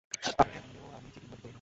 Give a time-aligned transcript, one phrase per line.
[0.39, 1.49] আর, এমনে ও, আমি চিটিং বাজি করি না।